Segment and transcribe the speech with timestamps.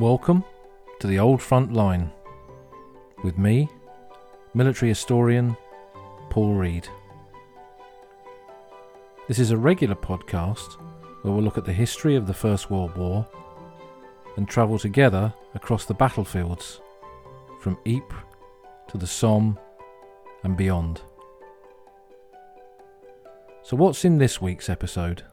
[0.00, 0.44] Welcome
[1.00, 2.10] to the Old Front Line
[3.22, 3.68] with me,
[4.54, 5.54] military historian
[6.30, 6.88] Paul Reed.
[9.28, 10.80] This is a regular podcast
[11.20, 13.28] where we'll look at the history of the First World War
[14.38, 16.80] and travel together across the battlefields
[17.60, 18.24] from Ypres
[18.88, 19.58] to the Somme
[20.44, 21.02] and beyond.
[23.62, 25.24] So, what's in this week's episode?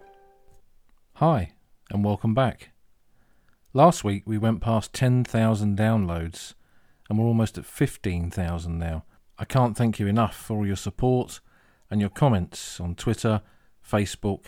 [1.14, 1.54] Hi,
[1.90, 2.72] and welcome back.
[3.74, 6.54] Last week we went past 10,000 downloads
[7.10, 9.04] and we're almost at 15,000 now.
[9.38, 11.42] I can't thank you enough for all your support
[11.92, 13.42] and your comments on Twitter,
[13.86, 14.48] Facebook,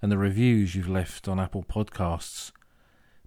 [0.00, 2.52] and the reviews you've left on Apple Podcasts.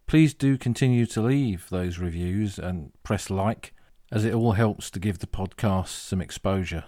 [0.08, 3.74] Please do continue to leave those reviews and press like,
[4.12, 6.86] as it all helps to give the podcast some exposure.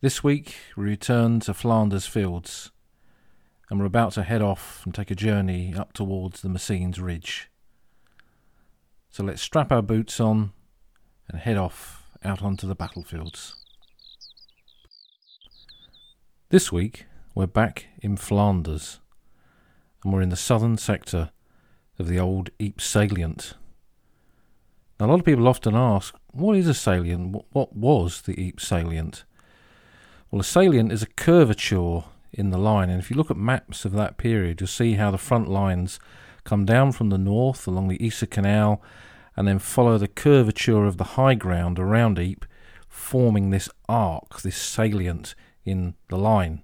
[0.00, 2.72] This week we return to Flanders Fields,
[3.70, 7.48] and we're about to head off and take a journey up towards the Messines Ridge.
[9.16, 10.52] So let's strap our boots on
[11.30, 13.56] and head off out onto the battlefields.
[16.50, 19.00] This week we're back in Flanders
[20.04, 21.30] and we're in the southern sector
[21.98, 23.54] of the old Ypres salient.
[25.00, 27.42] Now, a lot of people often ask, what is a salient?
[27.52, 29.24] What was the Ypres salient?
[30.30, 32.04] Well, a salient is a curvature
[32.34, 35.10] in the line, and if you look at maps of that period, you'll see how
[35.10, 35.98] the front lines
[36.46, 38.80] come down from the north along the Yser Canal
[39.36, 42.48] and then follow the curvature of the high ground around Ypres,
[42.88, 46.62] forming this arc, this salient in the line.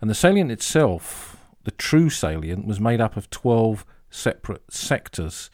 [0.00, 5.48] And the salient itself, the true salient, was made up of 12 separate sectors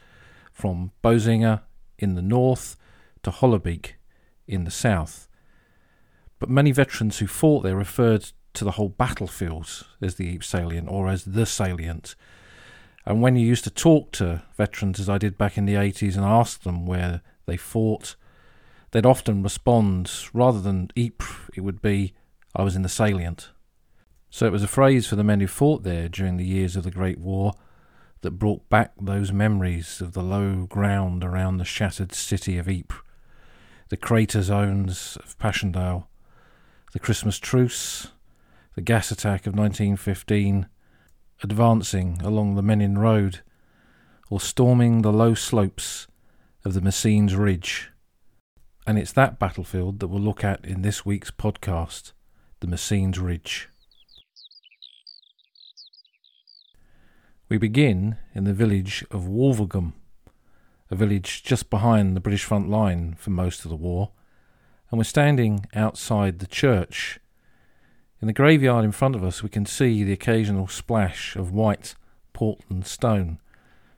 [0.51, 1.61] from Boesingen
[1.99, 2.77] in the north
[3.23, 3.93] to Hollebeke
[4.49, 5.29] in the south.
[6.39, 10.89] But many veterans who fought there referred to the whole battlefield as the Ypres salient
[10.89, 12.17] or as the salient.
[13.07, 16.17] And when you used to talk to veterans, as I did back in the 80s,
[16.17, 18.17] and ask them where they fought,
[18.93, 22.15] they'd often respond, rather than Ypres, it would be,
[22.57, 23.51] I was in the salient.
[24.31, 26.85] So it was a phrase for the men who fought there during the years of
[26.85, 27.53] the Great War
[28.23, 33.01] that brought back those memories of the low ground around the shattered city of Ypres,
[33.91, 36.09] the crater zones of Passchendaele,
[36.93, 38.09] the Christmas truce,
[38.75, 40.67] the gas attack of 1915,
[41.45, 43.43] advancing along the Menin Road,
[44.31, 46.09] or storming the low slopes
[46.65, 47.91] of the Messines Ridge.
[48.87, 52.13] And it's that battlefield that we'll look at in this week's podcast,
[52.61, 53.69] the Messines Ridge.
[57.51, 59.93] We begin in the village of Wulverghem,
[60.91, 64.13] a village just behind the British front line for most of the war,
[64.91, 67.21] and we're standing outside the church
[68.25, 71.95] in the graveyard in front of us, we can see the occasional splash of white
[72.33, 73.39] Portland stone,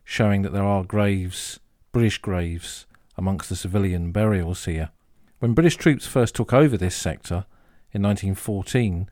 [0.02, 1.60] showing that there are graves,
[1.92, 4.90] British graves, amongst the civilian burials here.
[5.38, 7.46] When British troops first took over this sector
[7.92, 9.08] in 1914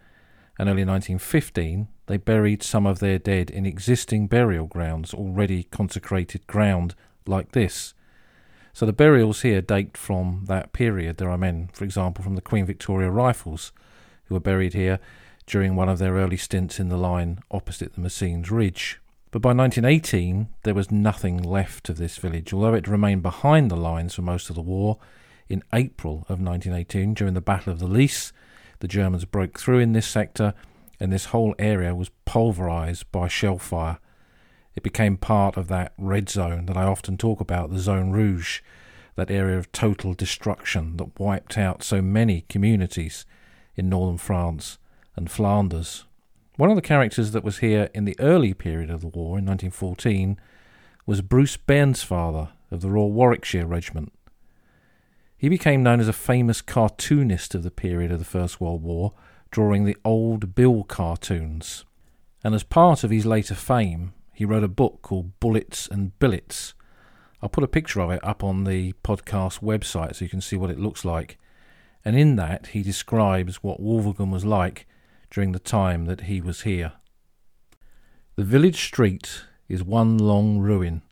[0.58, 6.44] and early 1915, they buried some of their dead in existing burial grounds, already consecrated
[6.48, 7.94] ground like this.
[8.72, 11.18] So the burials here date from that period.
[11.18, 13.70] There are men, for example, from the Queen Victoria Rifles
[14.26, 14.98] who were buried here
[15.46, 19.00] during one of their early stints in the line opposite the Messines Ridge.
[19.30, 23.76] But by 1918, there was nothing left of this village, although it remained behind the
[23.76, 24.98] lines for most of the war.
[25.48, 28.32] In April of 1918, during the Battle of the Lys,
[28.78, 30.54] the Germans broke through in this sector,
[31.00, 33.98] and this whole area was pulverized by shell fire.
[34.76, 38.60] It became part of that red zone that I often talk about, the Zone Rouge,
[39.16, 43.26] that area of total destruction that wiped out so many communities
[43.76, 44.78] in northern France
[45.16, 46.04] and Flanders.
[46.56, 49.46] One of the characters that was here in the early period of the war in
[49.46, 50.38] 1914
[51.06, 54.12] was Bruce Bairnsfather of the Royal Warwickshire Regiment.
[55.36, 59.12] He became known as a famous cartoonist of the period of the First World War,
[59.50, 61.84] drawing the old Bill cartoons.
[62.42, 66.74] And as part of his later fame, he wrote a book called Bullets and Billets.
[67.42, 70.56] I'll put a picture of it up on the podcast website so you can see
[70.56, 71.38] what it looks like
[72.04, 74.86] and in that he describes what Wulverghem was like
[75.30, 76.92] during the time that he was here.
[78.36, 81.02] The village street is one long ruin.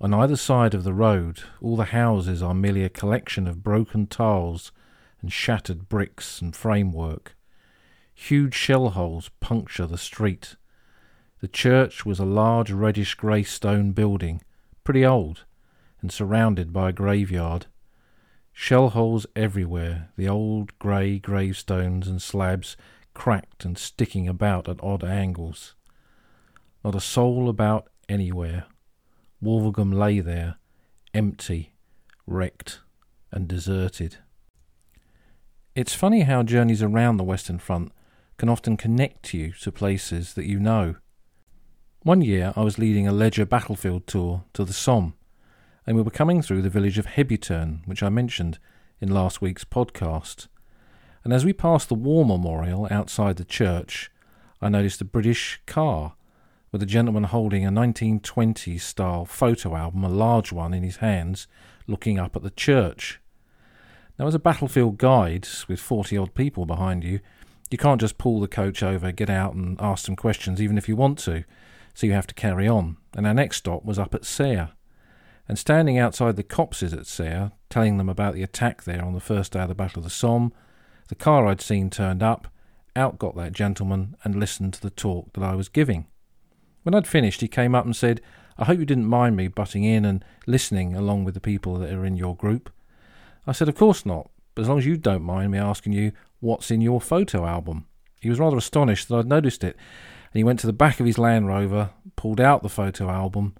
[0.00, 4.06] On either side of the road, all the houses are merely a collection of broken
[4.06, 4.70] tiles
[5.20, 7.36] and shattered bricks and framework.
[8.14, 10.56] Huge shell holes puncture the street.
[11.40, 14.42] The church was a large reddish grey stone building,
[14.84, 15.44] pretty old,
[16.00, 17.66] and surrounded by a graveyard.
[18.60, 22.76] Shell holes everywhere, the old grey gravestones and slabs
[23.14, 25.76] cracked and sticking about at odd angles.
[26.82, 28.66] Not a soul about anywhere.
[29.40, 30.56] Wulverghem lay there,
[31.14, 31.72] empty,
[32.26, 32.80] wrecked,
[33.30, 34.16] and deserted.
[35.76, 37.92] It's funny how journeys around the Western Front
[38.38, 40.96] can often connect you to places that you know.
[42.02, 45.14] One year I was leading a Ledger battlefield tour to the Somme,
[45.88, 48.58] and we were coming through the village of Hebuterne, which I mentioned
[49.00, 50.46] in last week's podcast.
[51.24, 54.10] And as we passed the War Memorial outside the church,
[54.60, 56.12] I noticed a British car
[56.70, 61.48] with a gentleman holding a 1920s style photo album, a large one, in his hands,
[61.86, 63.18] looking up at the church.
[64.18, 67.20] Now, as a battlefield guide with 40 odd people behind you,
[67.70, 70.86] you can't just pull the coach over, get out, and ask some questions, even if
[70.86, 71.44] you want to,
[71.94, 72.98] so you have to carry on.
[73.14, 74.72] And our next stop was up at Serre.
[75.48, 79.20] And standing outside the copses at Serre, telling them about the attack there on the
[79.20, 80.52] first day of the Battle of the Somme,
[81.08, 82.48] the car I'd seen turned up,
[82.94, 86.06] out got that gentleman, and listened to the talk that I was giving.
[86.82, 88.20] When I'd finished, he came up and said,
[88.58, 91.92] I hope you didn't mind me butting in and listening along with the people that
[91.92, 92.70] are in your group.
[93.46, 96.12] I said, Of course not, but as long as you don't mind me asking you
[96.40, 97.86] what's in your photo album.
[98.20, 99.76] He was rather astonished that I'd noticed it,
[100.32, 103.54] and he went to the back of his Land Rover, pulled out the photo album,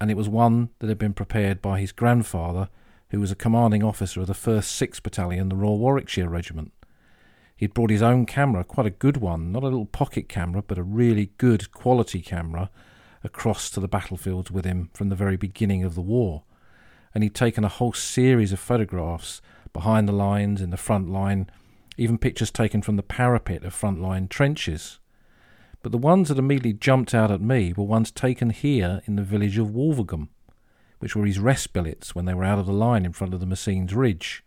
[0.00, 2.68] and it was one that had been prepared by his grandfather,
[3.10, 6.72] who was a commanding officer of the 1st 6th Battalion, the Royal Warwickshire Regiment.
[7.56, 10.78] He'd brought his own camera, quite a good one, not a little pocket camera, but
[10.78, 12.70] a really good quality camera,
[13.24, 16.44] across to the battlefields with him from the very beginning of the war.
[17.12, 19.40] And he'd taken a whole series of photographs
[19.72, 21.50] behind the lines, in the front line,
[21.96, 25.00] even pictures taken from the parapet of front line trenches.
[25.88, 29.22] But the ones that immediately jumped out at me were ones taken here in the
[29.22, 30.28] village of Wulverghem,
[30.98, 33.40] which were his rest billets when they were out of the line in front of
[33.40, 34.44] the Messines Ridge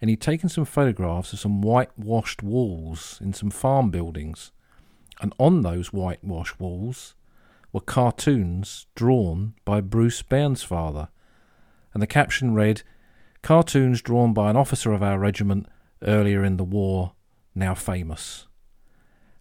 [0.00, 4.50] and he'd taken some photographs of some whitewashed walls in some farm buildings.
[5.20, 7.14] And on those whitewashed walls
[7.72, 11.10] were cartoons drawn by Bruce Bairnsfather.
[11.94, 12.82] And the caption read,
[13.40, 15.68] Cartoons drawn by an officer of our regiment
[16.02, 17.12] earlier in the war,
[17.54, 18.48] now famous.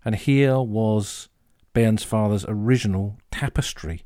[0.05, 1.27] And here was
[1.73, 4.03] Bairnsfather's father's original tapestry.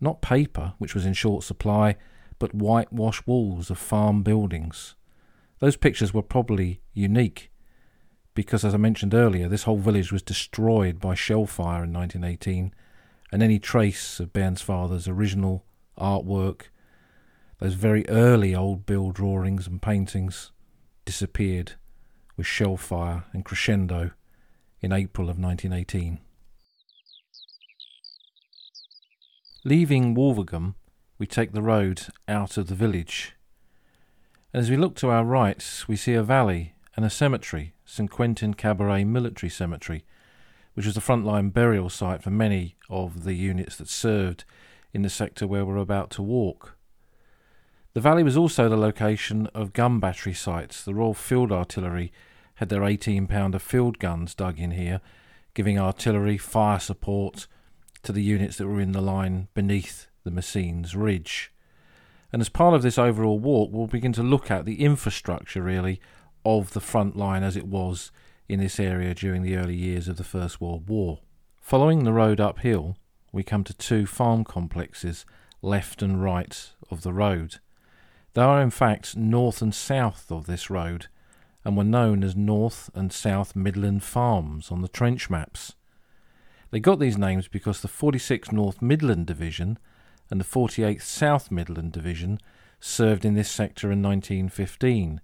[0.00, 1.96] Not paper, which was in short supply,
[2.38, 4.96] but whitewashed walls of farm buildings.
[5.60, 7.50] Those pictures were probably unique
[8.34, 12.72] because, as I mentioned earlier, this whole village was destroyed by shell fire in 1918,
[13.32, 15.64] and any trace of Bairnsfather's father's original
[15.98, 16.70] artwork,
[17.58, 20.52] those very early old bill drawings and paintings,
[21.04, 21.72] disappeared
[22.36, 24.12] with shell fire and crescendo
[24.80, 26.18] in April of 1918.
[29.64, 30.74] Leaving Wulverghem,
[31.18, 33.34] we take the road out of the village
[34.54, 38.54] as we look to our right, we see a valley and a cemetery, St Quentin
[38.54, 40.04] Cabaret Military Cemetery,
[40.72, 44.44] which was the frontline burial site for many of the units that served
[44.94, 46.76] in the sector where we're about to walk.
[47.92, 50.82] The valley was also the location of gun battery sites.
[50.82, 52.10] The Royal Field Artillery
[52.58, 55.00] had their 18 pounder field guns dug in here,
[55.54, 57.46] giving artillery fire support
[58.02, 61.52] to the units that were in the line beneath the Messines Ridge.
[62.32, 66.00] And as part of this overall walk, we'll begin to look at the infrastructure really
[66.44, 68.10] of the front line as it was
[68.48, 71.20] in this area during the early years of the First World War.
[71.60, 72.96] Following the road uphill,
[73.30, 75.24] we come to two farm complexes
[75.62, 77.60] left and right of the road.
[78.34, 81.06] They are in fact north and south of this road
[81.68, 85.74] and were known as North and South Midland Farms on the trench maps.
[86.70, 89.78] They got these names because the 46th North Midland Division
[90.30, 92.38] and the 48th South Midland Division
[92.80, 95.20] served in this sector in 1915,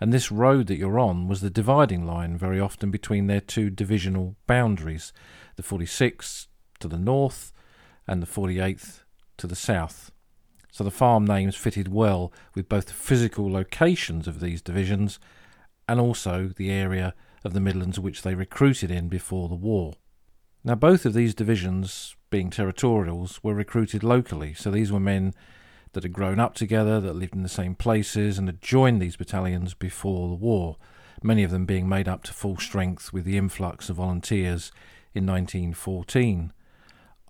[0.00, 3.68] and this road that you're on was the dividing line very often between their two
[3.68, 5.12] divisional boundaries,
[5.56, 6.46] the 46th
[6.78, 7.52] to the north
[8.06, 9.00] and the 48th
[9.38, 10.12] to the south.
[10.70, 15.18] So the farm names fitted well with both the physical locations of these divisions
[15.90, 19.94] and also the area of the Midlands which they recruited in before the war.
[20.62, 24.54] Now, both of these divisions being territorials, were recruited locally.
[24.54, 25.34] So these were men
[25.92, 29.16] that had grown up together, that lived in the same places, and had joined these
[29.16, 30.76] battalions before the war,
[31.22, 34.70] many of them being made up to full strength with the influx of volunteers
[35.12, 36.52] in 1914.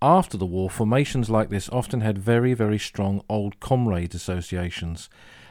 [0.03, 5.09] After the war, formations like this often had very, very strong old comrades associations,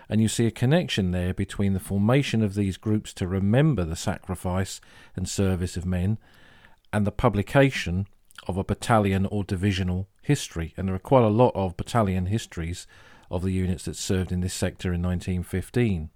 [0.10, 3.96] and you see a connection there between the formation of these groups to remember the
[3.96, 4.82] sacrifice
[5.16, 6.18] and service of men
[6.92, 8.08] and the publication
[8.48, 12.88] of a battalion or divisional history, and there are quite a lot of battalion histories
[13.30, 16.10] of the units that served in this sector in 1915.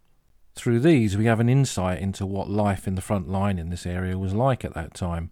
[0.56, 3.86] Through these, we have an insight into what life in the front line in this
[3.86, 5.32] area was like at that time.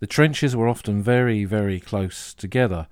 [0.00, 2.86] The trenches were often very, very close together.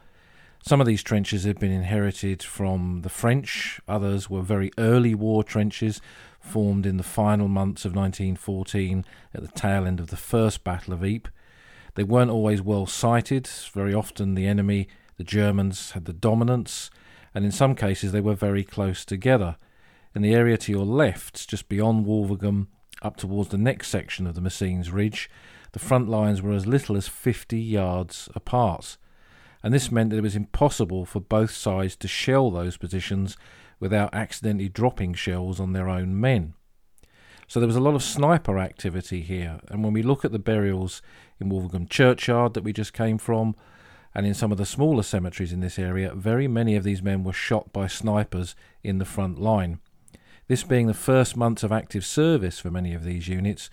[0.63, 5.45] Some of these trenches had been inherited from the French, others were very early war
[5.45, 6.01] trenches
[6.41, 10.95] formed in the final months of 1914 at the tail end of the First Battle
[10.95, 11.33] of Ypres.
[11.95, 14.87] They weren't always well sighted, very often the enemy,
[15.17, 16.91] the Germans, had the dominance,
[17.35, 19.57] and in some cases they were very close together.
[20.15, 22.67] In the area to your left, just beyond Wulverghem,
[23.03, 25.31] up towards the next section of the Messines Ridge,
[25.73, 28.97] the front lines were as little as 50 yards apart.
[29.67, 33.37] And this meant that it was impossible for both sides to shell those positions
[33.81, 36.55] without accidentally dropping shells on their own men.
[37.49, 39.59] So there was a lot of sniper activity here.
[39.67, 41.03] And when we look at the burials
[41.41, 43.57] in Wulverghem Churchyard that we just came from,
[44.15, 47.25] and in some of the smaller cemeteries in this area, very many of these men
[47.25, 48.55] were shot by snipers
[48.85, 49.81] in the front line.
[50.47, 53.69] This being the first months of active service for many of these units,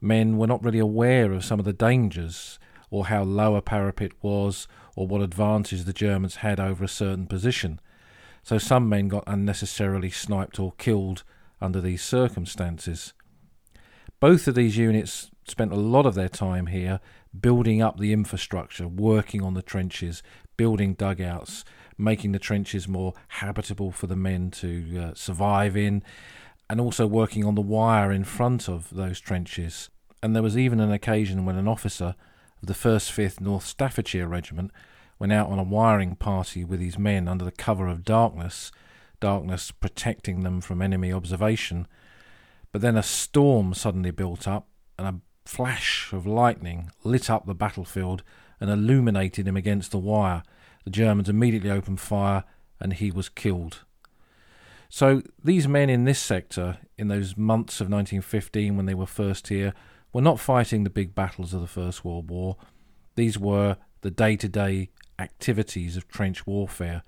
[0.00, 2.58] men were not really aware of some of the dangers
[2.88, 7.26] or how low a parapet was or what advantage the Germans had over a certain
[7.26, 7.80] position.
[8.42, 11.24] So some men got unnecessarily sniped or killed
[11.60, 13.14] under these circumstances.
[14.20, 17.00] Both of these units spent a lot of their time here
[17.38, 20.22] building up the infrastructure, working on the trenches,
[20.56, 21.64] building dugouts,
[21.98, 26.02] making the trenches more habitable for the men to uh, survive in,
[26.68, 29.90] and also working on the wire in front of those trenches.
[30.22, 32.14] And there was even an occasion when an officer
[32.64, 34.70] of the 1st 5th North Staffordshire Regiment
[35.18, 38.72] went out on a wiring party with his men under the cover of darkness,
[39.20, 41.86] darkness protecting them from enemy observation.
[42.72, 44.66] But then a storm suddenly built up,
[44.98, 48.22] and a flash of lightning lit up the battlefield
[48.58, 50.42] and illuminated him against the wire,
[50.84, 52.44] the Germans immediately opened fire
[52.80, 53.84] and he was killed.
[54.88, 59.48] So these men in this sector, in those months of 1915 when they were first
[59.48, 59.74] here,
[60.14, 62.56] were not fighting the big battles of the First World War.
[63.16, 67.02] These were the day to day activities of trench warfare.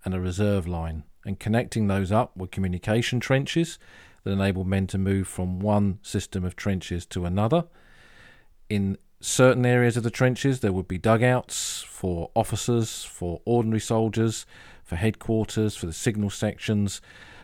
[0.05, 3.77] and a reserve line, and connecting those up were communication trenches
[4.23, 7.65] that enabled men to move from one system of trenches to another.
[8.69, 14.45] In certain areas of the trenches, there would be dugouts for officers, for ordinary soldiers,
[14.83, 17.01] for headquarters, for the signal sections,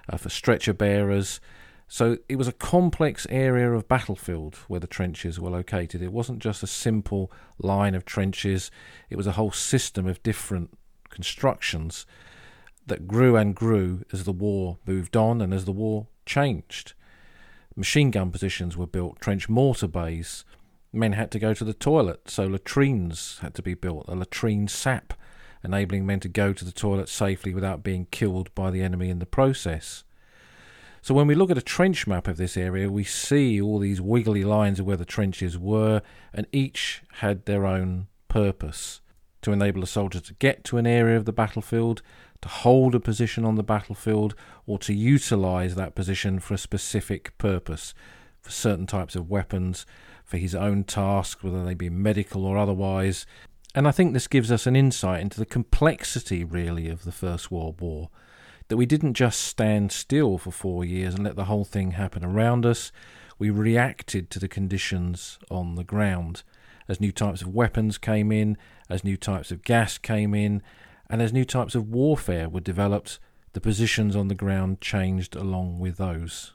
[0.10, 1.42] uh, for stretcher bearers.
[1.90, 6.02] So it was a complex area of battlefield where the trenches were located.
[6.02, 8.72] It wasn't just a simple line of trenches,
[9.10, 10.70] it was a whole system of different
[11.10, 12.06] constructions
[12.88, 16.94] that grew and grew as the war moved on and as the war changed.
[17.76, 20.46] Machine gun positions were built, trench mortar bays.
[20.92, 24.68] Men had to go to the toilet, so latrines had to be built, a latrine
[24.68, 25.14] sap,
[25.64, 29.20] enabling men to go to the toilet safely without being killed by the enemy in
[29.20, 30.04] the process.
[31.02, 34.00] So when we look at a trench map of this area, we see all these
[34.00, 39.02] wiggly lines of where the trenches were, and each had their own purpose
[39.44, 42.02] to enable a soldier to get to an area of the battlefield,
[42.42, 44.36] to hold a position on the battlefield
[44.66, 47.94] or to utilize that position for a specific purpose,
[48.42, 49.86] for certain types of weapons,
[50.26, 53.26] for his own task, whether they be medical or otherwise.
[53.76, 57.52] And I think this gives us an insight into the complexity, really, of the First
[57.52, 58.10] World War.
[58.68, 62.24] That we didn't just stand still for four years and let the whole thing happen
[62.24, 62.92] around us,
[63.40, 66.44] we reacted to the conditions on the ground.
[66.88, 68.58] As new types of weapons came in,
[68.90, 70.62] as new types of gas came in,
[71.10, 73.20] and as new types of warfare were developed,
[73.54, 76.54] the positions on the ground changed along with those.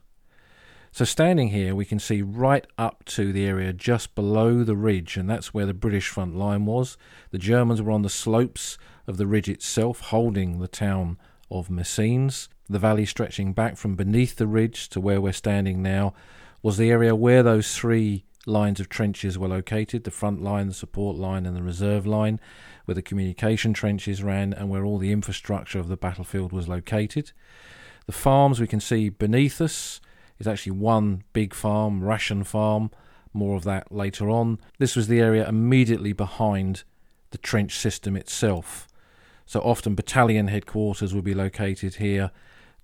[0.90, 5.16] So, standing here, we can see right up to the area just below the ridge,
[5.16, 6.96] and that's where the British front line was.
[7.30, 11.18] The Germans were on the slopes of the ridge itself, holding the town
[11.50, 12.48] of Messines.
[12.70, 16.12] the valley stretching back from beneath the ridge to where we're standing now,
[16.62, 20.74] was the area where those three lines of trenches were located the front line, the
[20.74, 22.40] support line, and the reserve line,
[22.84, 27.32] where the communication trenches ran and where all the infrastructure of the battlefield was located.
[28.06, 30.00] The farms we can see beneath us
[30.38, 32.90] is actually one big farm, Ration Farm.
[33.34, 34.58] More of that later on.
[34.78, 36.84] This was the area immediately behind
[37.30, 38.88] the trench system itself.
[39.44, 42.30] So often battalion headquarters would be located here.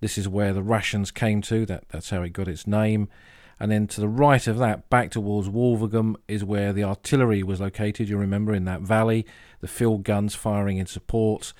[0.01, 1.65] This is where the rations came to.
[1.65, 3.09] That that's how it got its name.
[3.59, 7.61] And then to the right of that, back towards Wulverghem, is where the artillery was
[7.61, 8.09] located.
[8.09, 9.25] You remember in that valley,
[9.61, 11.53] the field guns firing in support.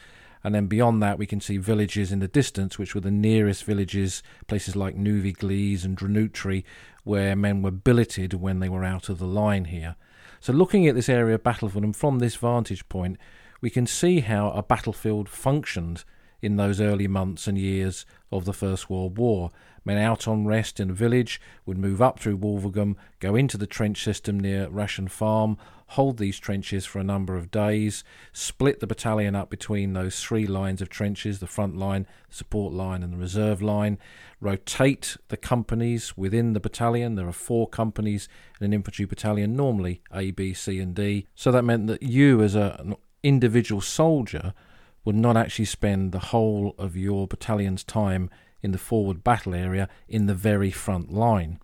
[0.44, 3.64] And then beyond that, we can see villages in the distance, which were the nearest
[3.64, 6.64] villages, places like Neuve-Eglise and Dranoutre,
[7.04, 9.96] where men were billeted when they were out of the line here.
[10.40, 13.18] So, looking at this area of battlefield, and from this vantage point,
[13.62, 16.04] we can see how a battlefield functioned
[16.42, 19.50] in those early months and years of the First World War.
[19.86, 23.68] Men out on rest in a village would move up through Wulverghem, go into the
[23.68, 25.58] trench system near Ration Farm,
[25.90, 30.48] hold these trenches for a number of days, split the battalion up between those three
[30.48, 34.00] lines of trenches the front line, support line, and the reserve line,
[34.42, 37.14] rotate the companies within the battalion.
[37.14, 38.28] There are four companies
[38.60, 41.28] in an infantry battalion, normally A, B, C, and D.
[41.36, 44.56] So that meant that you, as a, an individual soldier,
[45.04, 48.32] would not actually spend the whole of your battalion's time
[48.66, 51.60] in the forward battle area in the very front line.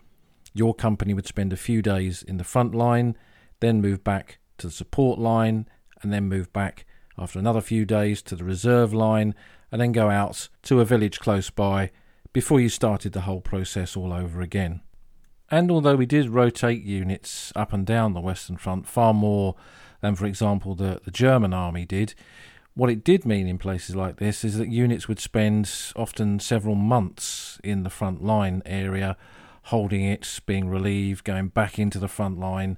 [0.53, 3.17] Your company would spend a few days in the front line,
[3.59, 5.67] then move back to the support line,
[6.01, 6.85] and then move back
[7.17, 9.35] after another few days to the reserve line,
[9.71, 11.91] and then go out to a village close by
[12.33, 14.81] before you started the whole process all over again.
[15.49, 19.55] And although we did rotate units up and down the Western Front far more
[19.99, 22.15] than, for example, the, the German army did,
[22.73, 26.75] what it did mean in places like this is that units would spend often several
[26.75, 29.17] months in the front line area,
[29.63, 32.77] holding it, being relieved, going back into the front line.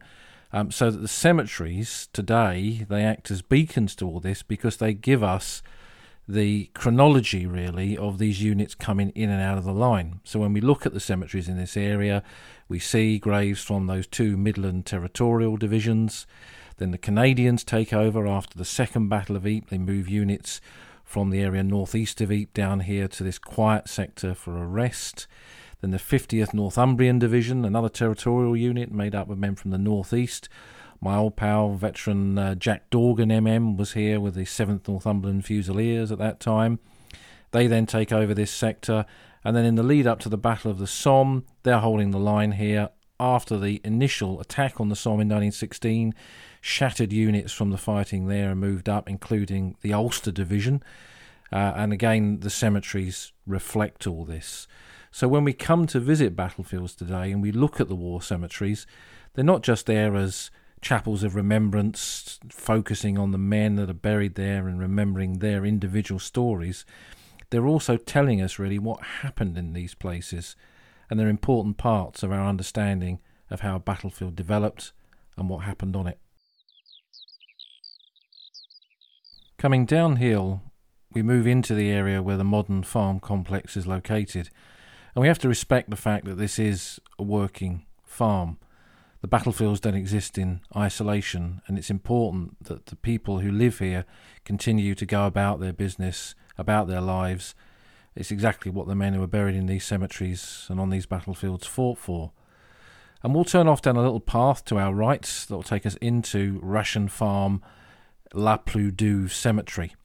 [0.51, 4.93] Um, so that the cemeteries today they act as beacons to all this because they
[4.93, 5.63] give us
[6.27, 10.21] the chronology really of these units coming in and out of the line.
[10.23, 12.23] So when we look at the cemeteries in this area,
[12.69, 16.25] we see graves from those two Midland territorial divisions.
[16.77, 19.69] Then the Canadians take over after the Second Battle of Ypres.
[19.69, 20.59] They move units
[21.03, 25.27] from the area northeast of Ypres down here to this quiet sector for a rest.
[25.81, 30.47] Then the 50th Northumbrian Division, another territorial unit made up of men from the northeast.
[31.01, 36.11] My old pal, veteran uh, Jack Dorgan MM, was here with the 7th Northumberland Fusiliers
[36.11, 36.79] at that time.
[37.51, 39.05] They then take over this sector,
[39.43, 42.19] and then in the lead up to the Battle of the Somme, they're holding the
[42.19, 46.13] line here after the initial attack on the Somme in 1916
[46.65, 50.81] shattered units from the fighting there and moved up, including the Ulster Division.
[51.51, 54.65] Uh, and again, the cemeteries reflect all this.
[55.11, 58.87] So when we come to visit battlefields today and we look at the war cemeteries,
[59.33, 64.35] they're not just there as chapels of remembrance, focusing on the men that are buried
[64.35, 66.85] there and remembering their individual stories.
[67.49, 70.55] They're also telling us really what happened in these places,
[71.09, 74.93] and they're important parts of our understanding of how a battlefield developed
[75.35, 76.19] and what happened on it.
[79.63, 80.61] Coming downhill,
[81.13, 84.49] we move into the area where the modern farm complex is located,
[85.15, 88.57] and we have to respect the fact that this is a working farm.
[89.21, 94.03] The battlefields don't exist in isolation, and it's important that the people who live here
[94.43, 97.55] continue to go about their business, about their lives.
[98.17, 101.65] It's exactly what the men who are buried in these cemeteries and on these battlefields
[101.65, 102.33] fought for.
[103.23, 105.95] And we'll turn off down a little path to our right that will take us
[106.01, 107.63] into Ration Farm
[108.35, 109.95] La Plus Douve Cemetery.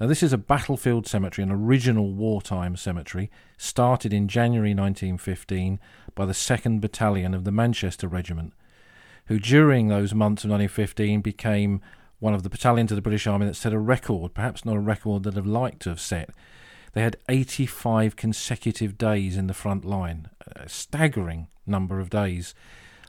[0.00, 5.78] Now, this is a battlefield cemetery, an original wartime cemetery, started in January 1915
[6.14, 8.54] by the 2nd Battalion of the Manchester Regiment,
[9.26, 11.82] who during those months of 1915 became
[12.20, 14.80] one of the battalions of the British Army that set a record, perhaps not a
[14.80, 16.30] record that I'd like to have set.
[16.94, 22.54] They had 85 consecutive days in the front line, a staggering number of days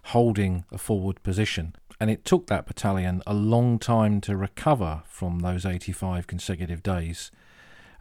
[0.08, 5.40] holding a forward position and it took that battalion a long time to recover from
[5.40, 7.32] those 85 consecutive days.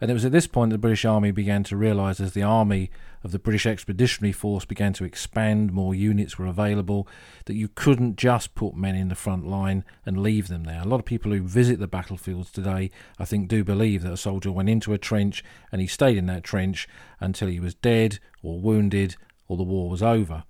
[0.01, 2.43] And it was at this point that the British Army began to realise, as the
[2.43, 2.91] army
[3.23, 7.07] of the British Expeditionary Force began to expand, more units were available,
[7.45, 10.81] that you couldn't just put men in the front line and leave them there.
[10.81, 14.17] A lot of people who visit the battlefields today, I think, do believe that a
[14.17, 16.89] soldier went into a trench and he stayed in that trench
[17.21, 19.15] until he was dead or wounded
[19.47, 20.43] or the war was over.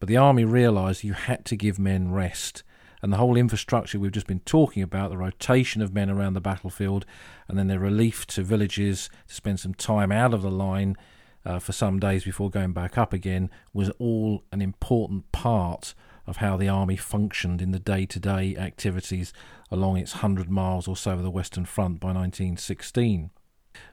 [0.00, 2.64] But the army realised you had to give men rest
[3.06, 6.40] and the whole infrastructure we've just been talking about, the rotation of men around the
[6.40, 7.06] battlefield,
[7.46, 10.96] and then their relief to villages to spend some time out of the line
[11.44, 15.94] uh, for some days before going back up again, was all an important part
[16.26, 19.32] of how the army functioned in the day to day activities
[19.70, 23.30] along its 100 miles or so of the Western Front by 1916.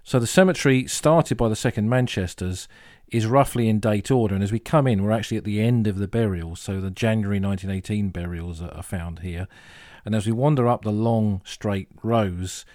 [0.04, 2.68] So the cemetery, started by the 2nd Manchesters,
[3.10, 4.36] is roughly in date order.
[4.36, 6.60] And as we come in, we're actually at the end of the burials.
[6.60, 9.48] So the January 1918 burials are found here.
[10.06, 12.66] And as we wander up the long, straight rows,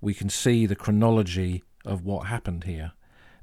[0.00, 2.92] we can see the chronology of what happened here.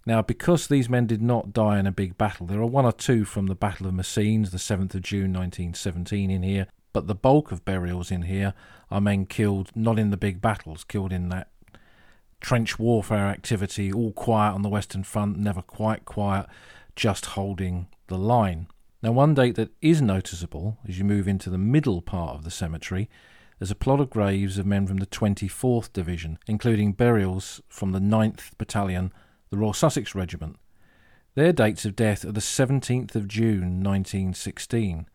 [0.06, 2.92] Now, because these men did not die in a big battle, there are one or
[2.92, 7.16] two from the Battle of Messines, the 7th of June 1917, in here, but the
[7.16, 8.54] bulk of burials in here
[8.92, 11.48] are men killed not in the big battles, killed in that
[12.44, 16.46] trench warfare activity, all quiet on the Western Front, never quite quiet,
[16.96, 18.68] just holding the line.
[19.02, 22.52] Now, one date that is noticeable as you move into the middle part of the
[22.52, 23.10] cemetery,
[23.58, 28.00] there's a plot of graves of men from the 24th Division, including burials from the
[28.00, 29.14] 9th Battalion
[29.50, 30.58] the Royal Sussex Regiment.
[31.36, 35.08] Their dates of death are the 17th of June 1916.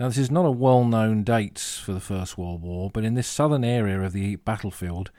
[0.00, 3.14] Now, this is not a well known date for the First World War, but in
[3.14, 5.10] this southern area of the battlefield,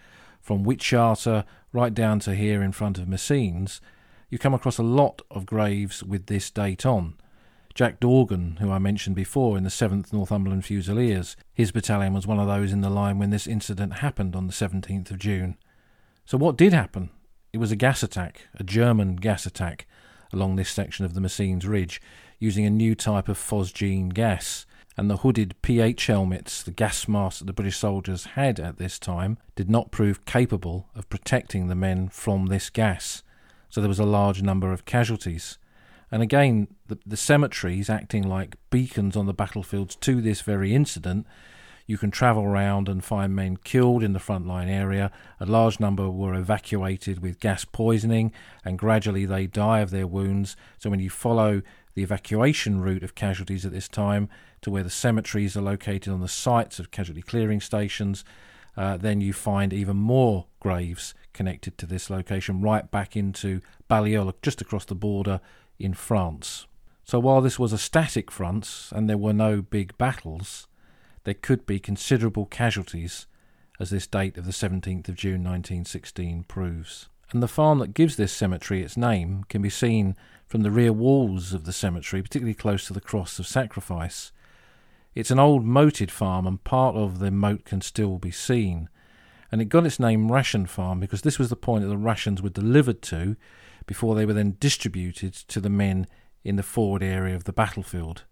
[0.46, 3.82] from Wytschaete right down to here in front of Messines,
[4.30, 7.16] you come across a lot of graves with this date on.
[7.74, 12.40] Jack Dorgan, who I mentioned before in the 7th Northumberland Fusiliers, his battalion was one
[12.40, 15.58] of those in the line when this incident happened on the 17th of June.
[16.26, 17.10] So, what did happen
[17.52, 19.88] it was a gas attack, a German gas attack,
[20.32, 22.00] along this section of the Messines Ridge,
[22.38, 24.68] using a new type of phosgene gas.
[24.98, 28.98] And the hooded PH helmets, the gas masks that the British soldiers had at this
[28.98, 33.24] time, did not prove capable of protecting the men from this gas.
[33.70, 35.58] So there was a large number of casualties.
[36.12, 41.26] And again, the, the cemeteries acting like beacons on the battlefields to this very incident
[41.88, 45.12] you can travel around and find men killed in the frontline area.
[45.40, 48.32] A large number were evacuated with gas poisoning,
[48.64, 50.56] and gradually they die of their wounds.
[50.80, 51.62] So when you follow
[51.96, 54.30] the evacuation route of casualties at this time
[54.62, 58.24] to where the cemeteries are located on the sites of casualty clearing stations,
[58.78, 64.34] uh, then you find even more graves connected to this location, right back into Bailleul,
[64.42, 65.40] just across the border
[65.80, 66.68] in France.
[67.06, 70.68] So while this was a static front and there were no big battles,
[71.24, 73.28] there could be considerable casualties,
[73.80, 77.10] as this date of the 17th of June 1916 proves.
[77.32, 80.16] And the farm that gives this cemetery its name can be seen
[80.48, 84.32] from the rear walls of the cemetery, particularly close to the Cross of Sacrifice.
[85.16, 88.90] It's an old moated farm, and part of the moat can still be seen.
[89.52, 92.42] And it got its name Ration Farm because this was the point that the rations
[92.42, 93.38] were delivered to
[93.86, 96.08] before they were then distributed to the men
[96.44, 98.24] in the forward area of the battlefield.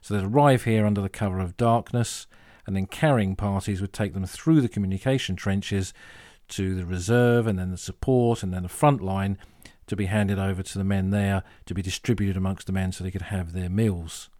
[0.00, 2.26] So they'd arrive here under the cover of darkness,
[2.66, 5.94] and then carrying parties would take them through the communication trenches
[6.48, 9.38] to the reserve, and then the support, and then the front line
[9.86, 13.04] to be handed over to the men there to be distributed amongst the men so
[13.04, 14.30] they could have their meals.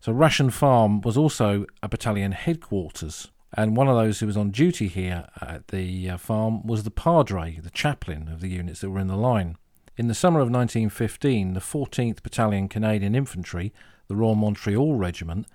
[0.00, 4.50] So Ration Farm was also a battalion headquarters, and one of those who was on
[4.50, 8.90] duty here at the uh, farm was the padre, the chaplain of the units that
[8.90, 9.56] were in the line.
[9.96, 13.72] In the summer of 1915, the 14th Battalion Canadian Infantry
[14.10, 15.46] the Royal Montreal Regiment,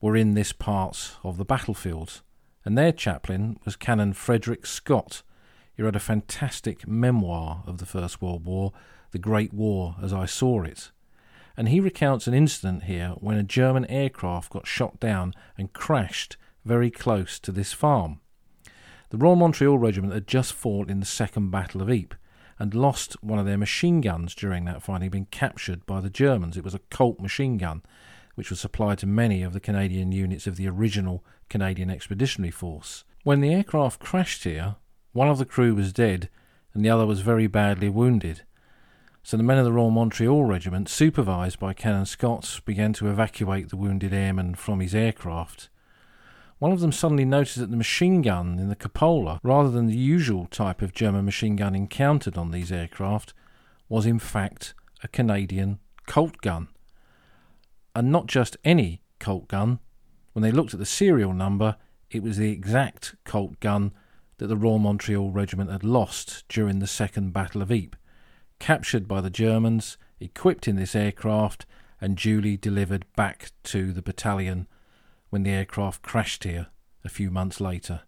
[0.00, 2.22] were in this part of the battlefield,
[2.64, 5.24] and their chaplain was Canon Frederick Scott.
[5.78, 8.72] He wrote a fantastic memoir of the First World War,
[9.12, 10.90] The Great War as I Saw It.
[11.56, 16.36] And he recounts an incident here when a German aircraft got shot down and crashed
[16.64, 18.20] very close to this farm.
[19.10, 22.18] The Royal Montreal Regiment had just fought in the Second Battle of Ypres
[22.58, 26.10] and lost one of their machine guns during that fight, having been captured by the
[26.10, 26.56] Germans.
[26.56, 27.84] It was a Colt machine gun,
[28.34, 33.04] which was supplied to many of the Canadian units of the original Canadian Expeditionary Force.
[33.22, 34.74] When the aircraft crashed here,
[35.12, 36.28] one of the crew was dead
[36.74, 38.42] and the other was very badly wounded.
[39.22, 43.68] So the men of the Royal Montreal Regiment, supervised by Canon Scott, began to evacuate
[43.68, 45.68] the wounded airman from his aircraft.
[46.58, 49.96] One of them suddenly noticed that the machine gun in the cupola, rather than the
[49.96, 53.34] usual type of German machine gun encountered on these aircraft,
[53.88, 56.68] was in fact a Canadian Colt gun.
[57.94, 59.78] And not just any Colt gun.
[60.32, 61.76] When they looked at the serial number,
[62.10, 63.92] it was the exact Colt gun
[64.38, 68.00] that the Royal Montreal Regiment had lost during the Second Battle of Ypres,
[68.58, 71.66] captured by the Germans, equipped in this aircraft,
[72.00, 74.66] and duly delivered back to the battalion
[75.30, 76.68] when the aircraft crashed here
[77.04, 78.02] a few months later.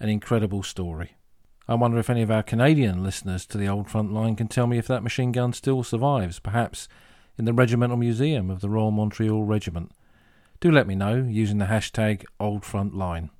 [0.00, 1.16] An incredible story.
[1.68, 4.66] I wonder if any of our Canadian listeners to the old front line can tell
[4.66, 6.88] me if that machine gun still survives, perhaps
[7.38, 9.92] in the Regimental Museum of the Royal Montreal Regiment.
[10.60, 13.30] Do let me know using the hashtag OldFrontline.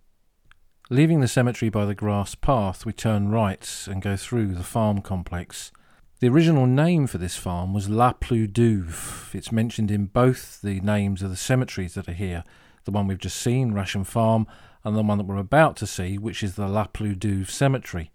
[0.89, 5.01] Leaving the cemetery by the grass path, we turn right and go through the farm
[5.01, 5.73] complex.
[6.21, 9.35] The original name for this farm was La Plus Douve.
[9.35, 12.45] It's mentioned in both the names of the cemeteries that are here
[12.85, 14.47] the one we've just seen, Ration Farm,
[14.85, 18.13] and the one that we're about to see, which is the La Plus Douve Cemetery.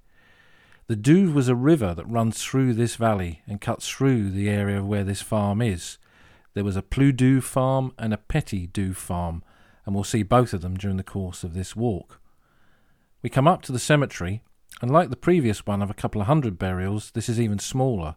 [0.87, 4.81] The Douve was a river that runs through this valley and cuts through the area
[4.81, 5.97] where this farm is.
[6.53, 9.43] There was a Plus Douve farm and a Petit Douve farm,
[9.85, 12.20] and we'll see both of them during the course of this walk.
[13.21, 14.41] We come up to the cemetery,
[14.81, 18.15] and like the previous one of a couple of hundred burials, this is even smaller.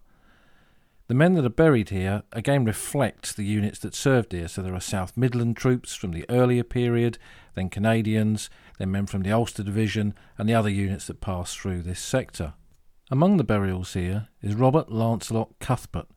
[1.07, 4.49] The men that are buried here again reflect the units that served here.
[4.49, 7.19] So there are South Midland troops from the earlier period,
[7.55, 11.83] then Canadians, then men from the Ulster Division, and the other units that passed through
[11.83, 12.55] this sector.
[13.11, 16.09] Among the burials here is Robert Lancelot Cuthbert,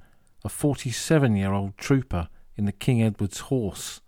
[0.45, 3.99] a 47 year old trooper in the King Edward's Horse.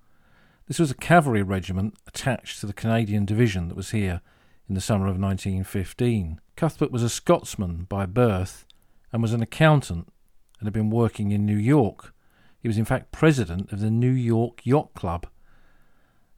[0.67, 4.21] This was a cavalry regiment attached to the Canadian division that was here
[4.69, 6.39] in the summer of 1915.
[6.55, 8.65] Cuthbert was a Scotsman by birth
[9.11, 10.07] and was an accountant
[10.59, 12.13] and had been working in New York.
[12.59, 15.27] He was, in fact, president of the New York Yacht Club.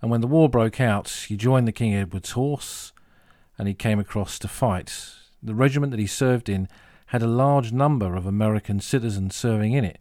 [0.02, 2.94] And when the war broke out, he joined the King Edward's Horse
[3.58, 4.98] and he came across to fight.
[5.44, 6.70] The regiment that he served in
[7.08, 10.00] had a large number of American citizens serving in it.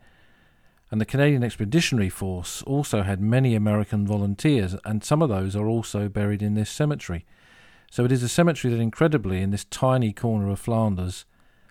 [0.92, 5.66] And the Canadian Expeditionary Force also had many American volunteers, and some of those are
[5.66, 7.24] also buried in this cemetery.
[7.90, 11.24] So it is a cemetery that, incredibly, in this tiny corner of Flanders,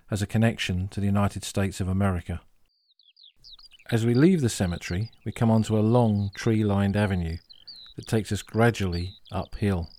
[0.07, 2.41] has a connection to the United States of America.
[3.89, 7.37] As we leave the cemetery, we come onto a long tree lined avenue
[7.95, 9.89] that takes us gradually uphill.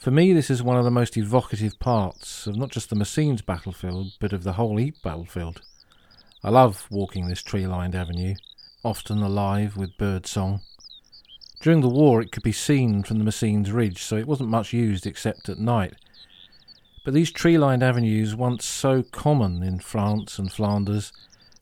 [0.00, 3.42] For me, this is one of the most evocative parts of not just the Messines
[3.42, 5.62] battlefield, but of the whole Ypres battlefield.
[6.42, 8.34] I love walking this tree lined avenue,
[8.82, 10.62] often alive with bird song.
[11.60, 14.72] During the war, it could be seen from the Messines Ridge, so it wasn't much
[14.72, 15.94] used except at night
[17.04, 21.12] but these tree lined avenues, once so common in France and Flanders,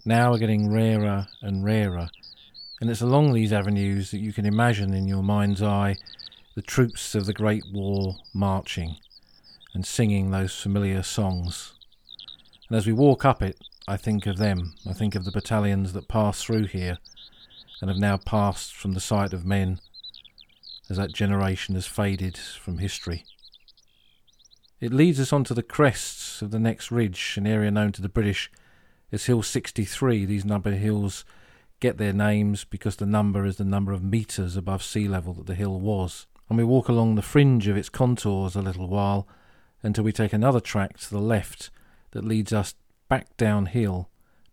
[0.05, 2.09] now are getting rarer and rarer.
[2.81, 5.97] And it's along these avenues that you can imagine in your mind's eye
[6.55, 8.97] the troops of the Great War marching
[9.75, 11.75] and singing those familiar songs.
[12.69, 14.75] And as we walk up it, I think of them.
[14.89, 16.99] I think of the battalions that passed through here
[17.81, 19.79] and have now passed from the sight of men
[20.89, 23.25] as that generation has faded from history.
[24.81, 28.09] It leads us onto the crests of the next ridge, an area known to the
[28.09, 28.51] British
[29.11, 30.25] as Hill 63.
[30.25, 31.25] These number hills
[31.81, 35.47] get their names because the number is the number of metres above sea level that
[35.47, 36.27] the hill was.
[36.49, 39.27] And we walk along the fringe of its contours a little while
[39.83, 41.71] until we take another track to the left
[42.13, 42.75] that leads us
[43.09, 44.09] back downhill,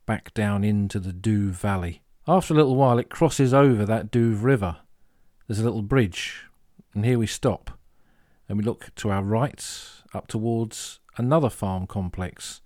[0.06, 2.02] back down into the Douve Valley.
[2.28, 4.78] After a little while, it crosses over that Douve River.
[5.48, 6.46] There's a little bridge,
[6.96, 7.78] and here we stop,
[8.50, 9.64] and we look to our right
[10.12, 12.62] up towards another farm complex.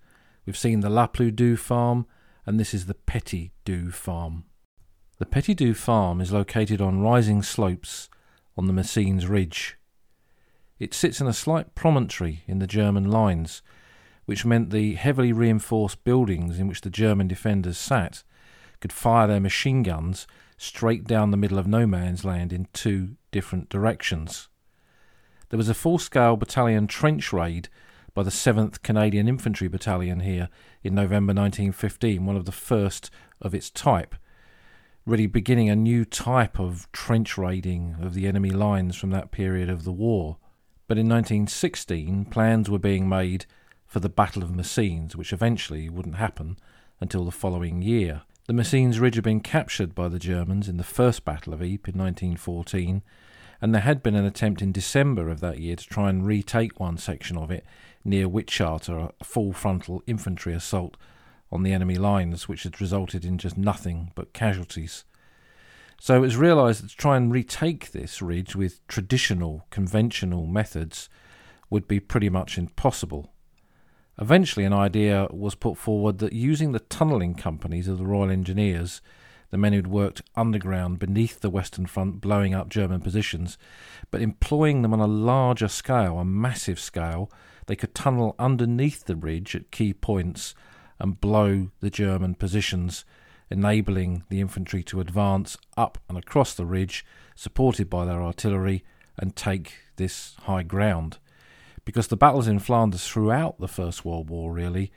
[0.46, 2.06] We've seen the La Plus Douve farm,
[2.46, 4.44] and this is the Petit Douve farm.
[5.18, 8.08] The Petit Douve farm is located on rising slopes
[8.56, 9.76] on the Messines Ridge.
[10.78, 13.60] It sits in a slight promontory in the German lines,
[14.24, 18.22] which meant the heavily reinforced buildings in which the German defenders sat
[18.80, 20.26] could fire their machine guns
[20.60, 24.48] straight down the middle of no man's land in two different directions.
[25.48, 27.70] There was a full scale battalion trench raid
[28.12, 30.50] by the 7th Canadian Infantry Battalion here
[30.82, 34.14] in November 1915, one of the first of its type,
[35.06, 39.70] really beginning a new type of trench raiding of the enemy lines from that period
[39.70, 40.36] of the war.
[40.86, 43.46] But in 1916, plans were being made
[43.86, 46.58] for the Battle of Messines, which eventually wouldn't happen
[47.00, 48.24] until the following year.
[48.50, 51.94] The Messines Ridge had been captured by the Germans in the First Battle of Ypres
[51.94, 53.00] in 1914
[53.62, 56.80] and there had been an attempt in December of that year to try and retake
[56.80, 57.64] one section of it
[58.04, 60.96] near Wytschaete, a full frontal infantry assault
[61.52, 65.04] on the enemy lines, which had resulted in just nothing but casualties.
[66.00, 71.08] So it was realised that to try and retake this ridge with traditional, conventional methods
[71.70, 73.29] would be pretty much impossible.
[74.18, 79.00] Eventually, an idea was put forward that using the tunnelling companies of the Royal Engineers
[79.50, 83.58] the men who'd worked underground beneath the Western Front, blowing up German positions,
[84.10, 87.30] but employing them on a larger scale, a massive scale.
[87.66, 90.54] They could tunnel underneath the ridge at key points
[90.98, 93.04] and blow the German positions,
[93.50, 98.84] enabling the infantry to advance up and across the ridge, supported by their artillery,
[99.18, 101.18] and take this high ground.
[101.90, 104.92] Because the battles in Flanders throughout the First World War really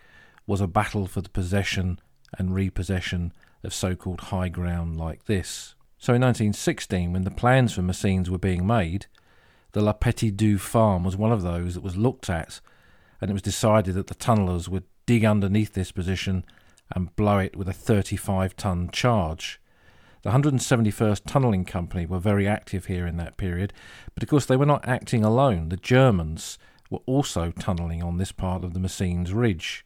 [0.46, 2.00] was a battle for the possession
[2.38, 5.74] and repossession of so called high ground like this.
[5.98, 9.08] So in 1916, when the plans for Messines were being made,
[9.72, 12.62] the La Petite Douve farm was one of those that was looked at,
[13.20, 16.46] and it was decided that the tunnellers would dig underneath this position
[16.96, 19.60] and blow it with a 35 ton charge.
[20.22, 23.74] The 171st Tunnelling Company were very active here in that period,
[24.14, 25.70] but of course they were not acting alone.
[25.70, 29.86] The Germans were also tunnelling on this part of the Messines Ridge.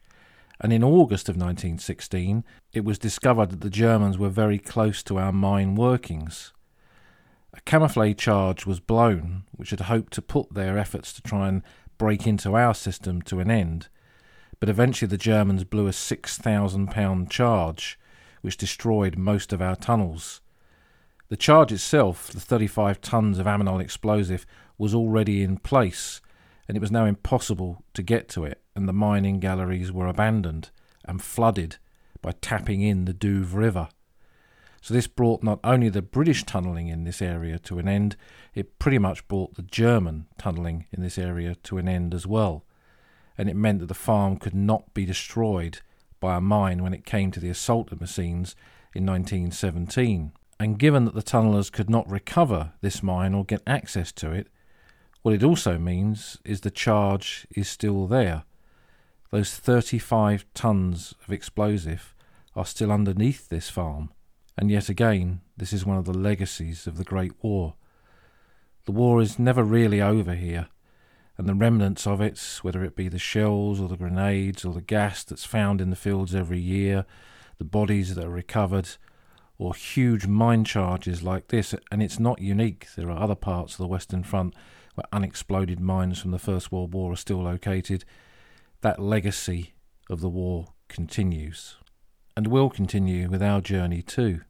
[0.59, 5.17] And in August of 1916, it was discovered that the Germans were very close to
[5.17, 6.53] our mine workings.
[7.53, 11.63] A camouflage charge was blown, which had hoped to put their efforts to try and
[11.97, 13.87] break into our system to an end.
[14.59, 17.99] But eventually the Germans blew a 6,000 pound charge,
[18.41, 20.41] which destroyed most of our tunnels.
[21.29, 24.45] The charge itself, the 35 tons of ammonite explosive,
[24.77, 26.21] was already in place,
[26.67, 30.69] and it was now impossible to get to it, and the mining galleries were abandoned
[31.05, 31.77] and flooded
[32.21, 33.89] by tapping in the Douve River.
[34.81, 38.15] So this brought not only the British tunnelling in this area to an end,
[38.53, 42.63] it pretty much brought the German tunnelling in this area to an end as well.
[43.37, 45.79] And it meant that the farm could not be destroyed
[46.19, 48.55] by a mine when it came to the assault of Messines
[48.93, 50.31] in 1917.
[50.59, 54.47] And given that the tunnellers could not recover this mine or get access to it,
[55.27, 58.45] what it also means is the charge is still there.
[59.29, 62.15] Those 35 tons of explosive
[62.55, 64.09] are still underneath this farm.
[64.57, 67.73] And yet again, this is one of the legacies of the Great War.
[68.85, 70.69] The war is never really over here
[71.37, 74.79] and the remnants of it, whether it be the shells or the grenades or the
[74.79, 77.05] gas that's found in the fields every year,
[77.57, 78.91] the bodies that are recovered,
[79.57, 82.87] or huge mine charges like this, and it's not unique.
[82.95, 84.53] There are other parts of the Western Front
[84.97, 88.03] where unexploded mines from the First World War are still located.
[88.81, 89.75] That legacy
[90.09, 91.75] of the war continues,
[92.35, 94.41] and will continue with our journey too.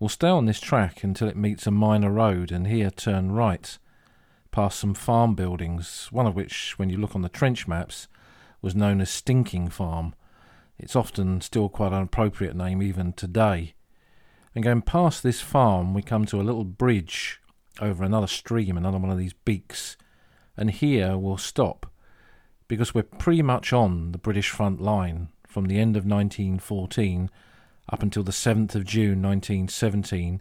[0.00, 3.78] We'll stay on this track until it meets a minor road and here turn right
[4.52, 8.08] past some farm buildings, one of which, when you look on the trench maps,
[8.62, 10.14] was known as Stinking Farm.
[10.78, 13.74] It's often still quite an appropriate name even today.
[14.54, 17.41] And going past this farm, we come to a little bridge
[17.80, 19.96] over another stream, another one of these beeks.
[20.56, 21.90] And here we'll stop
[22.68, 27.30] because we're pretty much on the British front line from the end of 1914
[27.90, 30.40] up until the 7th of June 1917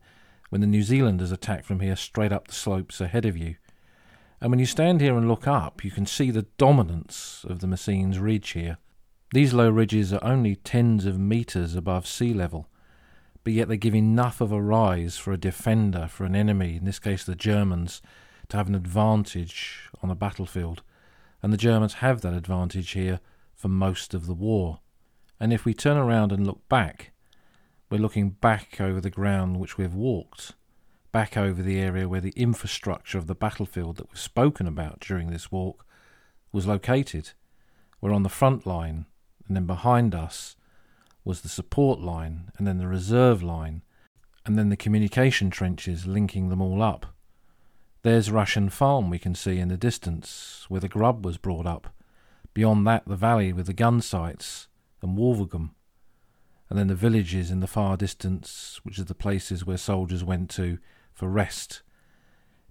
[0.50, 3.56] when the New Zealanders attacked from here straight up the slopes ahead of you.
[4.40, 7.68] And when you stand here and look up, you can see the dominance of the
[7.68, 8.78] Messines Ridge here.
[9.34, 12.68] These low ridges are only tens of metres above sea level,
[13.44, 16.86] but yet they give enough of a rise for a defender, for an enemy, in
[16.86, 18.02] this case the Germans,
[18.50, 20.84] to have an advantage on a battlefield.
[21.42, 23.20] And the Germans have that advantage here
[23.56, 24.80] for most of the war.
[25.40, 27.12] And if we turn around and look back,
[27.90, 30.54] we're looking back over the ground which we've walked
[31.12, 35.30] back over the area where the infrastructure of the battlefield that was spoken about during
[35.30, 35.86] this walk
[36.52, 37.32] was located.
[38.00, 39.06] We're on the front line,
[39.48, 40.56] and then behind us
[41.24, 43.84] was the support line, and then the reserve line,
[44.46, 47.06] and then the communication trenches linking them all up.
[48.04, 51.94] There's Ration Farm we can see in the distance, where the grub was brought up.
[52.54, 54.68] Beyond that, the valley with the gun sites
[55.02, 55.72] and Wulverghem.
[56.70, 60.50] And then the villages in the far distance, which are the places where soldiers went
[60.52, 60.80] to
[61.14, 61.84] for rest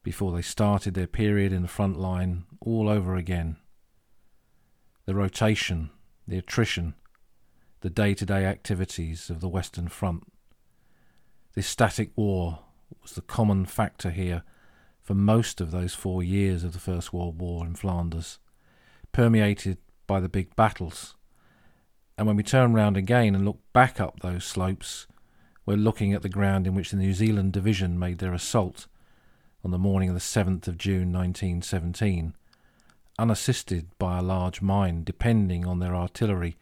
[0.02, 3.56] before they started their period in the front line all over again.
[5.04, 5.90] The rotation,
[6.26, 6.94] the attrition,
[7.80, 10.24] the day to day activities of the Western Front.
[11.54, 12.60] This static war
[13.02, 14.42] was the common factor here
[15.02, 18.38] for most of those four years of the First World War in Flanders,
[19.12, 21.16] permeated by the big battles.
[22.18, 25.06] And when we turn round again and look back up those slopes,
[25.64, 28.86] we're looking at the ground in which the New Zealand Division made their assault
[29.64, 32.34] on the morning of the 7th of June 1917,
[33.18, 36.56] unassisted by a large mine, depending on their artillery,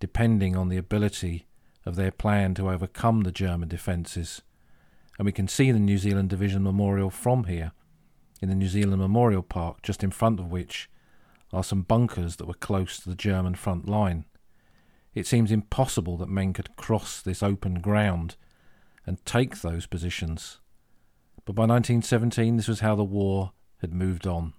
[0.00, 1.46] depending on the ability
[1.84, 4.42] of their plan to overcome the German defences.
[5.18, 7.72] And we can see the New Zealand Division Memorial from here,
[8.40, 10.88] in the New Zealand Memorial Park, just in front of which
[11.52, 14.24] are some bunkers that were close to the German front line.
[15.14, 18.36] It seems impossible that men could cross this open ground
[19.06, 20.60] and take those positions.
[21.44, 24.52] But by 1917, this was how the war had moved on.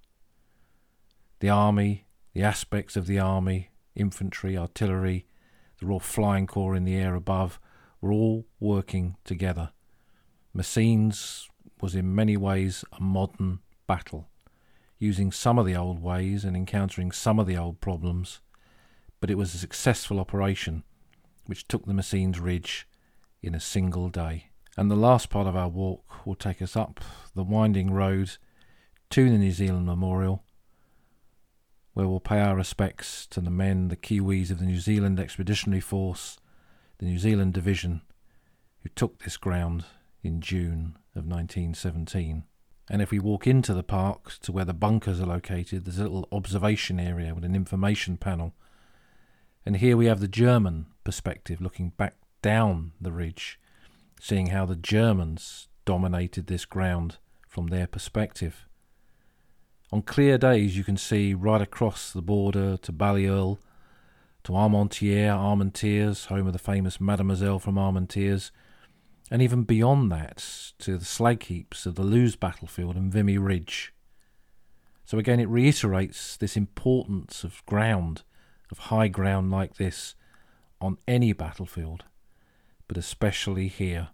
[1.40, 5.26] The army, the aspects of the army, infantry, artillery,
[5.80, 7.60] the Royal Flying Corps in the air above,
[8.02, 9.72] were all working together.
[10.54, 11.50] Messines
[11.82, 14.30] was in many ways a modern battle,
[14.98, 18.42] using some of the old ways and encountering some of the old problems,
[19.20, 20.84] but it was a successful operation
[21.46, 22.88] which took the Messines Ridge
[23.42, 24.50] in a single day.
[24.78, 27.00] And the last part of our walk will take us up
[27.36, 28.38] the winding road
[29.10, 30.44] to the New Zealand Memorial,
[32.00, 35.82] where we'll pay our respects to the men, the Kiwis of the New Zealand Expeditionary
[35.82, 36.40] Force,
[36.98, 38.04] the New Zealand Division,
[38.84, 39.84] who took this ground
[40.24, 42.46] in June of 1917.
[42.90, 46.04] And if we walk into the park to where the bunkers are located, there's a
[46.04, 48.54] little observation area with an information panel.
[49.66, 53.60] And here we have the German perspective looking back down the ridge,
[54.22, 58.69] seeing how the Germans dominated this ground from their perspective.
[59.92, 63.58] On clear days, you can see right across the border to Bailleul,
[64.44, 68.52] to Armentières, Armentières, home of the famous Mademoiselle from Armentières,
[69.32, 73.94] and even beyond that to the slag heaps of the Loos battlefield and Vimy Ridge.
[75.06, 78.22] So again, it reiterates this importance of ground,
[78.72, 80.14] of high ground like this,
[80.80, 82.06] on any battlefield,
[82.88, 84.10] but especially here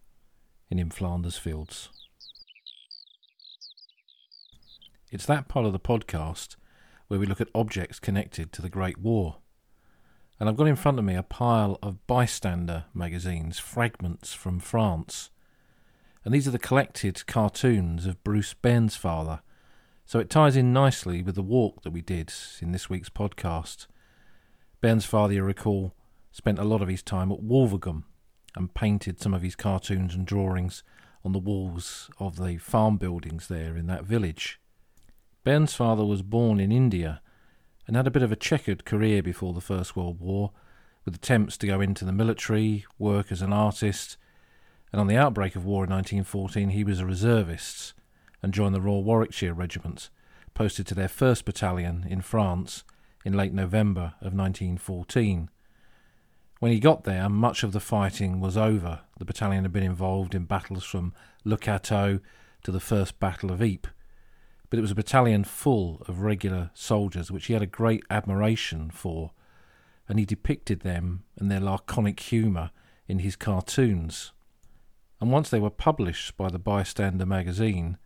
[0.70, 1.90] in In Flanders Fields.
[5.12, 6.56] It's that part of the podcast
[7.08, 9.38] where we look at objects connected to the Great War.
[10.40, 15.30] And I've got in front of me a pile of bystander magazines, fragments from France.
[16.24, 19.42] And these are the collected cartoons of Bruce Bairnsfather.
[20.06, 23.86] So it ties in nicely with the walk that we did in this week's podcast.
[24.82, 25.94] Bairnsfather, you recall,
[26.32, 28.04] spent a lot of his time at Wulverghem
[28.56, 30.84] and painted some of his cartoons and drawings
[31.24, 34.60] on the walls of the farm buildings there in that village.
[35.46, 37.22] Bairnsfather was born in India
[37.86, 40.52] and had a bit of a checkered career before the First World War,
[41.06, 44.18] with attempts to go into the military, work as an artist,
[44.92, 47.94] and on the outbreak of war in 1914 he was a reservist
[48.42, 50.10] and joined the Royal Warwickshire Regiment,
[50.56, 52.84] posted to their 1st Battalion in France
[53.24, 55.50] in late November of 1914.
[56.60, 59.02] When he got there, much of the fighting was over.
[59.20, 62.20] The battalion had been involved in battles from Le Cateau
[62.64, 63.92] to the First Battle of Ypres,
[64.76, 68.90] but it was a battalion full of regular soldiers, which he had a great admiration
[68.90, 69.32] for,
[70.10, 72.72] and he depicted them and their laconic humour
[73.08, 74.34] in his cartoons.
[75.22, 77.98] And once they were published by the Bystander magazine,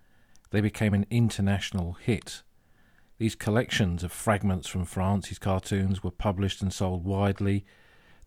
[0.52, 2.44] they became an international hit.
[3.18, 7.66] These collections of fragments from France, his cartoons, were published and sold widely.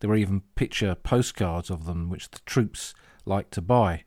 [0.01, 2.93] There were even picture postcards of them, which the troops
[3.25, 4.03] liked to buy.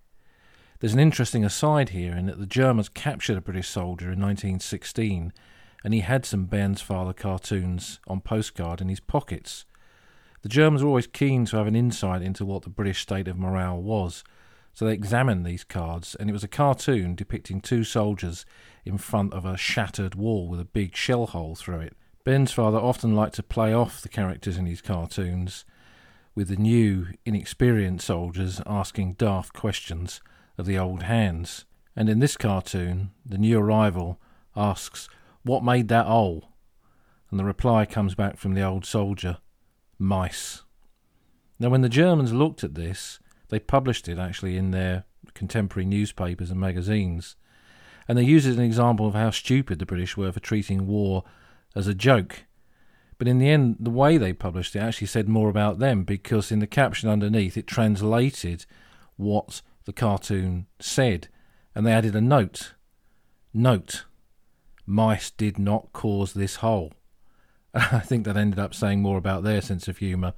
[0.86, 5.33] There's an interesting aside here in that the Germans captured a British soldier in 1916
[5.83, 9.65] and he had some Bairnsfather cartoons on postcard in his pockets.
[10.43, 13.36] The Germans were always keen to have an insight into what the British state of
[13.36, 14.23] morale was,
[14.75, 18.45] so they examined these cards, and it was a cartoon depicting two soldiers
[18.86, 21.97] in front of a shattered wall with a big shell hole through it.
[22.27, 25.65] Bairnsfather often liked to play off the characters in his cartoons,
[26.36, 30.21] with the new, inexperienced soldiers asking daft questions
[30.58, 31.66] of the old hands.
[31.95, 34.20] And in this cartoon, the new arrival
[34.56, 35.08] asks,
[35.43, 36.49] What made that hole?
[37.30, 39.38] And the reply comes back from the old soldier,
[39.97, 40.64] Mice.
[41.60, 46.51] Now, when the Germans looked at this, they published it actually in their contemporary newspapers
[46.51, 47.36] and magazines.
[48.08, 50.88] And they used it as an example of how stupid the British were for treating
[50.88, 51.24] war
[51.76, 52.43] as a joke.
[53.18, 56.51] But in the end, the way they published it actually said more about them because
[56.51, 58.66] in the caption underneath it translated
[59.16, 61.27] what the cartoon said,
[61.73, 62.73] and they added a note.
[63.53, 64.05] Note,
[64.86, 66.93] mice did not cause this hole.
[67.73, 70.33] I think that ended up saying more about their sense of humour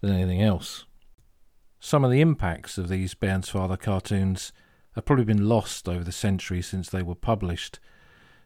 [0.00, 0.84] than anything else.
[1.80, 4.52] Some of the impacts of these Bairnsfather cartoons
[4.94, 7.78] have probably been lost over the centuries since they were published,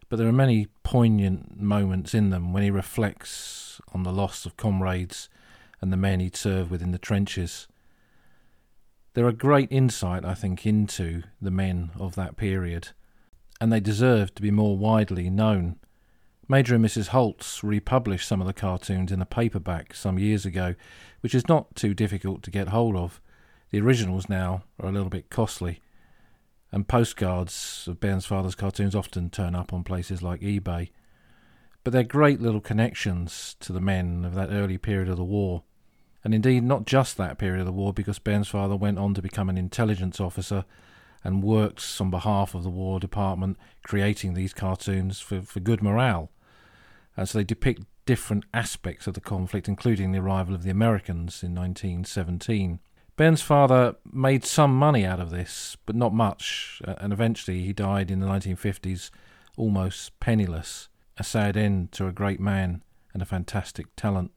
[0.09, 4.59] but there are many poignant moments in them when he reflects on the loss of
[4.59, 5.31] comrades
[5.81, 7.69] and the men he'd served with in the trenches.
[9.15, 12.89] They're a great insight, I think, into the men of that period,
[13.61, 15.77] and they deserve to be more widely known.
[16.49, 17.09] Major and Mrs.
[17.09, 20.75] Holtz republished some of the cartoons in a paperback some years ago,
[21.21, 23.21] which is not too difficult to get hold of.
[23.71, 25.81] The originals now are a little bit costly,
[26.71, 30.89] and postcards of Bairnsfather's cartoons often turn up on places like eBay.
[31.85, 35.65] But they're great little connections to the men of that early period of the war
[36.25, 39.49] and indeed not just that period of the war, because Bairnsfather went on to become
[39.49, 40.65] an intelligence officer
[41.25, 46.31] and worked on behalf of the War Department, creating these cartoons for, for good morale.
[47.17, 51.43] And so they depict different aspects of the conflict, including the arrival of the Americans
[51.43, 52.81] in 1917.
[53.17, 58.21] Bairnsfather made some money out of this, but not much, and eventually he died in
[58.21, 59.11] the 1950s
[59.57, 64.33] almost penniless, a sad end to a great man and a fantastic talent.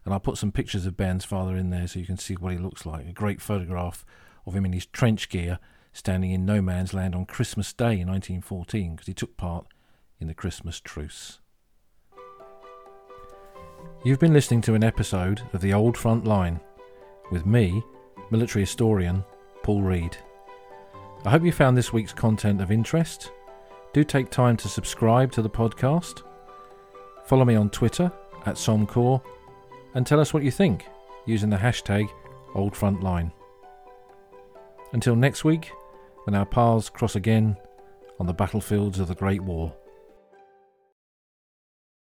[0.03, 2.57] And I'll put some pictures of Bairnsfather in there so you can see what he
[2.57, 3.07] looks like.
[3.07, 4.03] A great photograph
[4.47, 5.59] of him in his trench gear
[5.93, 9.67] standing in no man's land on Christmas Day in 1914 because he took part
[10.19, 11.37] in the Christmas truce.
[14.05, 16.59] You've been listening to an episode of The Old Front Line
[17.31, 17.81] with me,
[18.31, 19.23] military historian
[19.61, 20.17] Paul Reed.
[21.23, 23.31] I hope you found this week's content of interest.
[23.93, 26.21] Do take time to subscribe to the podcast.
[27.23, 28.11] Follow me on Twitter
[28.45, 29.21] at Sommecourt
[29.93, 30.85] and tell us what you think
[31.25, 32.09] using the hashtag
[32.55, 33.31] OldFrontLine.
[34.91, 35.71] Until next week,
[36.25, 37.55] when our paths cross again
[38.19, 39.73] on the battlefields of the Great War.